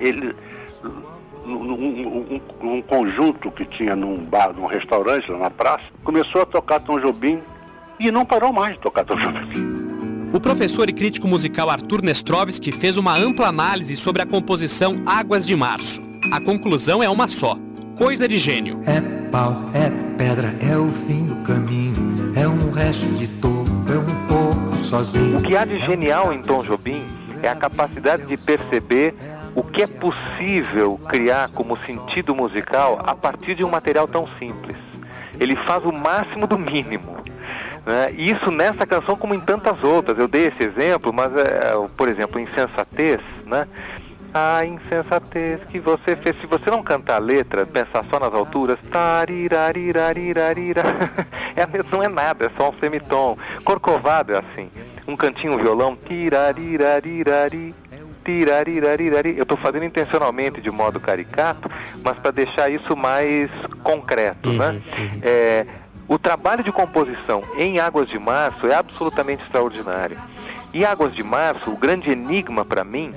ele 0.00 0.34
num, 1.44 2.40
um, 2.62 2.82
conjunto 2.82 3.50
que 3.50 3.64
tinha 3.64 3.94
num 3.94 4.16
bar, 4.16 4.52
num 4.52 4.66
restaurante 4.66 5.30
lá 5.30 5.38
na 5.38 5.50
praça, 5.50 5.84
começou 6.02 6.42
a 6.42 6.46
tocar 6.46 6.80
Tom 6.80 6.98
Jobim 6.98 7.40
e 8.00 8.10
não 8.10 8.24
parou 8.24 8.52
mais 8.52 8.74
de 8.74 8.80
tocar 8.80 9.04
Tom 9.04 9.16
Jobim. 9.16 9.84
O 10.32 10.40
professor 10.40 10.88
e 10.90 10.92
crítico 10.92 11.28
musical 11.28 11.70
Arthur 11.70 12.02
Nestrovski 12.02 12.72
fez 12.72 12.96
uma 12.96 13.16
ampla 13.16 13.46
análise 13.46 13.94
sobre 13.94 14.20
a 14.20 14.26
composição 14.26 14.96
Águas 15.06 15.46
de 15.46 15.54
Março. 15.54 16.02
A 16.32 16.40
conclusão 16.40 17.02
é 17.02 17.08
uma 17.08 17.28
só: 17.28 17.56
coisa 17.96 18.26
de 18.26 18.36
gênio. 18.36 18.80
É 18.86 19.00
pau, 19.30 19.54
é 19.72 19.90
pedra, 20.16 20.54
é 20.60 20.76
o 20.76 20.90
fim 20.90 21.26
do 21.26 21.36
caminho, 21.36 21.93
é 22.36 22.48
um 22.48 22.70
resto 22.70 23.06
de 23.14 23.28
topo, 23.28 23.70
é 23.88 23.98
um 23.98 24.26
pouco 24.26 24.76
sozinho. 24.76 25.38
O 25.38 25.42
que 25.42 25.56
há 25.56 25.64
de 25.64 25.78
genial 25.78 26.32
em 26.32 26.42
Tom 26.42 26.62
Jobim 26.62 27.06
é 27.42 27.48
a 27.48 27.54
capacidade 27.54 28.26
de 28.26 28.36
perceber 28.36 29.14
o 29.54 29.62
que 29.62 29.82
é 29.82 29.86
possível 29.86 30.98
criar 31.08 31.50
como 31.50 31.78
sentido 31.84 32.34
musical 32.34 33.00
a 33.04 33.14
partir 33.14 33.54
de 33.54 33.64
um 33.64 33.70
material 33.70 34.08
tão 34.08 34.26
simples. 34.38 34.76
Ele 35.38 35.54
faz 35.54 35.84
o 35.84 35.92
máximo 35.92 36.46
do 36.46 36.58
mínimo. 36.58 37.16
Né? 37.86 38.12
Isso 38.12 38.50
nessa 38.50 38.86
canção 38.86 39.16
como 39.16 39.34
em 39.34 39.40
tantas 39.40 39.82
outras. 39.84 40.18
Eu 40.18 40.26
dei 40.26 40.46
esse 40.46 40.62
exemplo, 40.62 41.12
mas, 41.12 41.36
é, 41.36 41.74
por 41.96 42.08
exemplo, 42.08 42.40
Insensatez, 42.40 43.20
né? 43.46 43.68
A 44.34 44.64
insensatez 44.64 45.60
que 45.70 45.78
você 45.78 46.16
fez. 46.16 46.34
Se 46.40 46.46
você 46.48 46.68
não 46.68 46.82
cantar 46.82 47.14
a 47.14 47.18
letra, 47.18 47.64
pensar 47.64 48.04
só 48.10 48.18
nas 48.18 48.34
alturas, 48.34 48.76
é, 51.54 51.64
não 51.92 52.02
é 52.02 52.08
nada, 52.08 52.46
é 52.46 52.50
só 52.58 52.70
um 52.70 52.78
semitom. 52.80 53.38
Corcovado 53.64 54.34
é 54.34 54.38
assim. 54.38 54.68
Um 55.06 55.16
cantinho 55.16 55.56
violão, 55.56 55.96
tirarirarirari 55.96 57.72
eu 59.36 59.42
estou 59.42 59.58
fazendo 59.58 59.84
intencionalmente 59.84 60.60
de 60.60 60.70
modo 60.70 60.98
caricato, 60.98 61.70
mas 62.02 62.18
para 62.18 62.30
deixar 62.30 62.70
isso 62.70 62.96
mais 62.96 63.50
concreto, 63.82 64.48
uhum, 64.48 64.56
né? 64.56 64.70
Uhum. 64.70 65.20
É, 65.22 65.66
o 66.08 66.18
trabalho 66.18 66.64
de 66.64 66.72
composição 66.72 67.42
em 67.56 67.78
Águas 67.78 68.08
de 68.08 68.18
Março 68.18 68.66
é 68.66 68.74
absolutamente 68.74 69.42
extraordinário. 69.44 70.18
E 70.72 70.84
Águas 70.84 71.14
de 71.14 71.22
Março, 71.22 71.70
o 71.70 71.76
grande 71.76 72.10
enigma 72.10 72.64
para 72.64 72.82
mim 72.82 73.12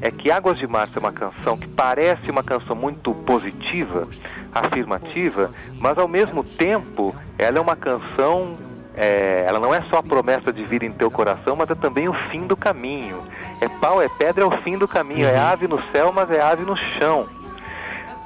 é 0.00 0.10
que 0.10 0.30
Águas 0.30 0.58
de 0.58 0.66
Março 0.66 0.96
é 0.96 1.00
uma 1.00 1.12
canção 1.12 1.56
que 1.56 1.66
parece 1.66 2.30
uma 2.30 2.42
canção 2.42 2.76
muito 2.76 3.14
positiva, 3.14 4.08
afirmativa, 4.54 5.50
mas 5.78 5.98
ao 5.98 6.08
mesmo 6.08 6.44
tempo 6.44 7.14
ela 7.38 7.58
é 7.58 7.60
uma 7.60 7.76
canção 7.76 8.54
é, 8.96 9.44
ela 9.46 9.60
não 9.60 9.74
é 9.74 9.82
só 9.82 9.98
a 9.98 10.02
promessa 10.02 10.50
de 10.50 10.64
vida 10.64 10.86
em 10.86 10.90
teu 10.90 11.10
coração, 11.10 11.54
mas 11.54 11.68
é 11.68 11.74
também 11.74 12.08
o 12.08 12.14
fim 12.14 12.46
do 12.46 12.56
caminho. 12.56 13.22
É 13.60 13.68
pau, 13.68 14.00
é 14.00 14.08
pedra, 14.08 14.42
é 14.42 14.46
o 14.46 14.50
fim 14.62 14.78
do 14.78 14.88
caminho. 14.88 15.26
É 15.26 15.32
uhum. 15.32 15.36
É 15.36 15.38
ave 15.38 15.68
no 15.68 15.82
céu, 15.92 16.12
mas 16.12 16.30
é 16.30 16.40
ave 16.40 16.64
no 16.64 16.74
chão. 16.74 17.28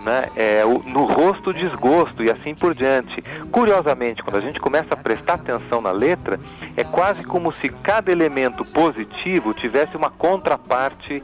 Né? 0.01 0.27
É, 0.37 0.65
o, 0.65 0.79
no 0.79 1.05
rosto 1.05 1.53
desgosto 1.53 2.23
e 2.23 2.31
assim 2.31 2.55
por 2.55 2.73
diante. 2.73 3.21
Curiosamente, 3.51 4.23
quando 4.23 4.37
a 4.37 4.41
gente 4.41 4.61
começa 4.61 4.95
a 4.95 4.97
prestar 4.97 5.35
atenção 5.35 5.81
na 5.81 5.91
letra, 5.91 6.39
é 6.77 6.85
quase 6.85 7.25
como 7.25 7.53
se 7.53 7.69
cada 7.69 8.13
elemento 8.13 8.65
positivo 8.65 9.53
tivesse 9.53 9.97
uma 9.97 10.09
contraparte 10.09 11.21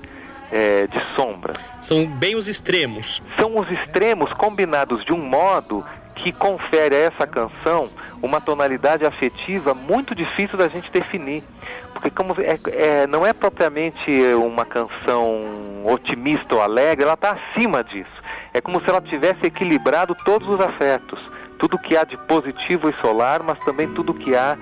é, 0.50 0.86
de 0.86 1.00
sombra. 1.14 1.54
São 1.82 2.06
bem 2.06 2.36
os 2.36 2.48
extremos. 2.48 3.22
São 3.38 3.58
os 3.58 3.70
extremos 3.70 4.32
combinados 4.32 5.04
de 5.04 5.12
um 5.12 5.18
modo 5.18 5.84
que 6.14 6.32
confere 6.32 6.94
a 6.94 6.98
essa 6.98 7.26
canção 7.26 7.88
uma 8.22 8.40
tonalidade 8.40 9.04
afetiva 9.04 9.74
muito 9.74 10.14
difícil 10.14 10.56
da 10.56 10.66
gente 10.68 10.90
definir. 10.90 11.44
Porque 11.92 12.10
como 12.10 12.34
é, 12.40 12.58
é, 12.72 13.06
não 13.06 13.24
é 13.24 13.32
propriamente 13.32 14.10
uma 14.34 14.64
canção 14.64 15.84
otimista 15.84 16.54
ou 16.54 16.62
alegre, 16.62 17.04
ela 17.04 17.14
está 17.14 17.32
acima 17.32 17.84
disso. 17.84 18.10
É 18.52 18.60
como 18.60 18.80
se 18.80 18.88
ela 18.88 19.00
tivesse 19.00 19.46
equilibrado 19.46 20.16
todos 20.24 20.48
os 20.48 20.60
afetos. 20.60 21.20
Tudo 21.58 21.78
que 21.78 21.96
há 21.96 22.04
de 22.04 22.16
positivo 22.16 22.88
e 22.88 22.94
solar, 23.00 23.42
mas 23.42 23.58
também 23.60 23.88
tudo 23.88 24.12
que 24.12 24.34
há 24.34 24.56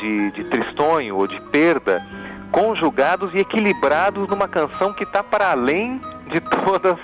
de, 0.00 0.30
de 0.32 0.44
tristonho 0.44 1.16
ou 1.16 1.26
de 1.26 1.40
perda, 1.40 2.04
conjugados 2.54 3.34
e 3.34 3.38
equilibrados 3.38 4.28
numa 4.28 4.46
canção 4.46 4.94
que 4.94 5.02
está 5.02 5.24
para 5.24 5.50
além 5.50 6.00
de 6.30 6.40
todas 6.40 6.96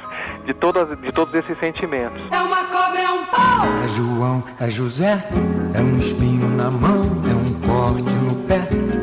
de, 0.47 0.55
todas, 0.55 1.01
de 1.01 1.11
todos 1.11 1.35
esses 1.35 1.59
sentimentos. 1.59 2.23
É 2.31 2.39
uma 2.39 2.65
cobra, 2.65 3.01
é 3.01 3.11
um 3.11 3.27
pau. 3.27 3.67
É 3.85 3.89
João, 3.89 4.45
é 4.61 4.71
José, 4.71 5.29
é 5.75 5.81
um 5.81 5.99
espinho 5.99 6.49
na 6.51 6.71
mão, 6.71 7.03
é 7.29 7.35
um 7.35 7.67
corte 7.67 8.15
no 8.15 8.37
pé. 8.47 8.61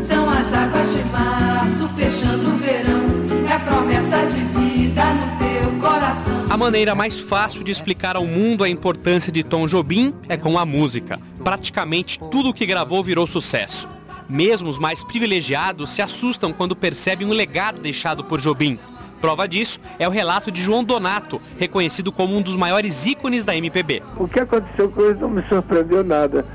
São 0.07 0.29
as 0.29 0.53
águas 0.53 0.89
de 0.93 1.03
março 1.11 1.89
fechando 1.97 2.49
o 2.49 2.57
verão. 2.57 3.05
É 3.53 3.59
promessa 3.59 4.25
de 4.27 4.39
vida 4.57 5.03
no 5.13 5.37
teu 5.37 5.81
coração. 5.81 6.45
A 6.49 6.55
maneira 6.55 6.95
mais 6.95 7.19
fácil 7.19 7.61
de 7.61 7.73
explicar 7.73 8.15
ao 8.15 8.25
mundo 8.25 8.63
a 8.63 8.69
importância 8.69 9.33
de 9.33 9.43
Tom 9.43 9.67
Jobim 9.67 10.13
é 10.29 10.37
com 10.37 10.57
a 10.57 10.65
música. 10.65 11.19
Praticamente 11.43 12.17
tudo 12.31 12.49
o 12.49 12.53
que 12.53 12.65
gravou 12.65 13.03
virou 13.03 13.27
sucesso. 13.27 13.96
Mesmo 14.29 14.69
os 14.69 14.77
mais 14.77 15.03
privilegiados 15.03 15.91
se 15.91 16.01
assustam 16.01 16.51
quando 16.51 16.75
percebem 16.75 17.27
o 17.27 17.33
legado 17.33 17.79
deixado 17.79 18.23
por 18.23 18.39
Jobim. 18.39 18.77
Prova 19.21 19.47
disso 19.47 19.79
é 19.97 20.07
o 20.07 20.11
relato 20.11 20.51
de 20.51 20.61
João 20.61 20.83
Donato, 20.83 21.41
reconhecido 21.57 22.11
como 22.11 22.35
um 22.35 22.41
dos 22.41 22.55
maiores 22.55 23.05
ícones 23.05 23.43
da 23.43 23.55
MPB. 23.55 24.03
O 24.17 24.27
que 24.27 24.39
aconteceu 24.39 24.89
com 24.89 25.01
eles 25.01 25.19
não 25.19 25.29
me 25.29 25.43
surpreendeu 25.47 26.03
nada. 26.03 26.45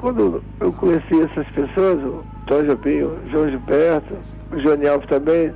Quando 0.00 0.42
eu 0.60 0.72
conheci 0.72 1.20
essas 1.20 1.46
pessoas, 1.48 2.02
o 2.02 2.24
Tom 2.46 2.62
Jobim, 2.62 3.02
o 3.02 3.18
João 3.30 3.50
Gilberto, 3.50 4.14
o 4.50 4.56
Johnny 4.56 4.88
Alves 4.88 5.08
também, 5.08 5.52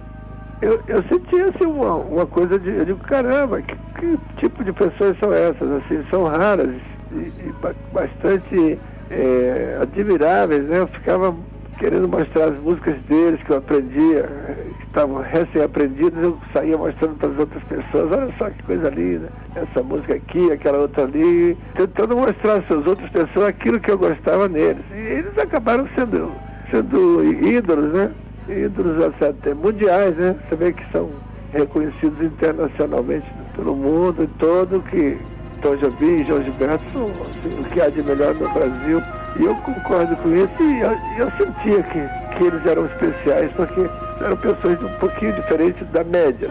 eu, 0.60 0.82
eu 0.86 1.02
sentia 1.04 1.46
assim, 1.46 1.64
uma, 1.64 1.94
uma 1.94 2.26
coisa 2.26 2.58
de, 2.58 2.68
eu 2.68 2.84
digo, 2.84 2.98
caramba, 2.98 3.62
que, 3.62 3.74
que 3.98 4.18
tipo 4.36 4.62
de 4.62 4.72
pessoas 4.72 5.18
são 5.18 5.32
essas? 5.32 5.70
Assim, 5.70 6.04
são 6.10 6.24
raras 6.24 6.68
e, 7.12 7.16
e 7.16 7.54
bastante 7.92 8.78
é, 9.10 9.78
admiráveis, 9.80 10.64
né? 10.68 10.80
Eu 10.80 10.88
ficava 10.88 11.34
querendo 11.80 12.06
mostrar 12.06 12.44
as 12.44 12.58
músicas 12.58 12.94
deles 13.08 13.42
que 13.42 13.50
eu 13.50 13.56
aprendia, 13.56 14.30
que 14.78 14.87
estavam 14.87 15.22
recém-aprendidas, 15.22 16.22
eu 16.22 16.38
saía 16.52 16.76
mostrando 16.76 17.16
para 17.16 17.28
as 17.30 17.38
outras 17.38 17.62
pessoas, 17.64 18.12
olha 18.12 18.34
só 18.37 18.50
que 18.50 18.62
coisa 18.64 18.90
linda, 18.90 19.30
essa 19.56 19.82
música 19.82 20.14
aqui, 20.14 20.52
aquela 20.52 20.78
outra 20.78 21.04
ali, 21.04 21.56
tentando 21.75 22.14
mostrar 22.14 22.58
as 22.58 22.87
outras 22.87 23.08
pessoas 23.10 23.46
aquilo 23.46 23.80
que 23.80 23.90
eu 23.90 23.96
gostava 23.96 24.46
neles. 24.46 24.84
E 24.92 24.99
eles 24.99 25.37
acabaram 25.38 25.88
sendo, 25.96 26.30
sendo 26.70 27.25
ídolos, 27.25 27.92
né? 27.94 28.10
Ídolos 28.46 29.02
até 29.22 29.54
mundiais, 29.54 30.14
né? 30.16 30.37
Você 30.49 30.56
vê 30.56 30.72
que 30.75 30.84
são 30.92 31.08
reconhecidos 31.54 32.20
internacionalmente 32.20 33.26
pelo 33.56 33.75
mundo 33.75 34.28
todo, 34.38 34.82
que 34.82 35.18
Tom 35.62 35.76
Jobim 35.76 36.20
e 36.20 36.25
João 36.26 36.42
Gilberto 36.42 36.84
são 36.92 37.06
assim, 37.06 37.58
o 37.58 37.64
que 37.70 37.80
há 37.80 37.88
de 37.88 38.02
melhor 38.02 38.34
no 38.34 38.52
Brasil. 38.52 39.02
E 39.38 39.44
eu 39.44 39.54
concordo 39.56 40.16
com 40.16 40.28
isso 40.34 40.62
e 40.62 40.80
eu, 40.80 40.99
eu 41.18 41.32
sentia 41.38 41.82
que, 41.84 42.37
que 42.37 42.44
eles 42.44 42.66
eram 42.66 42.87
especiais 42.87 43.50
porque 43.52 43.88
eram 44.20 44.37
pessoas 44.37 44.82
um 44.82 44.99
pouquinho 44.99 45.32
diferentes 45.34 45.87
da 45.90 46.04
média. 46.04 46.49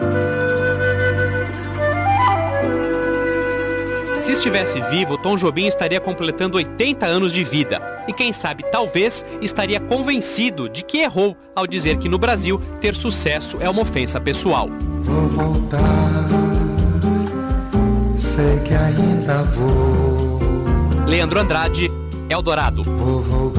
Se 4.20 4.32
estivesse 4.32 4.80
vivo, 4.82 5.16
Tom 5.16 5.36
Jobim 5.36 5.66
estaria 5.66 5.98
completando 5.98 6.56
80 6.58 7.06
anos 7.06 7.32
de 7.32 7.42
vida. 7.42 7.80
E 8.06 8.12
quem 8.12 8.32
sabe, 8.32 8.64
talvez, 8.70 9.24
estaria 9.40 9.80
convencido 9.80 10.68
de 10.68 10.84
que 10.84 10.98
errou 10.98 11.36
ao 11.56 11.66
dizer 11.66 11.96
que 11.96 12.08
no 12.08 12.18
Brasil 12.18 12.60
ter 12.80 12.94
sucesso 12.94 13.56
é 13.60 13.68
uma 13.68 13.82
ofensa 13.82 14.20
pessoal. 14.20 14.68
Vou 15.00 15.28
voltar, 15.28 16.28
sei 18.16 18.60
que 18.60 18.74
ainda 18.74 19.42
vou. 19.44 20.38
Leandro 21.06 21.40
Andrade, 21.40 21.90
Eldorado. 22.30 22.84
Voltar. 22.84 23.49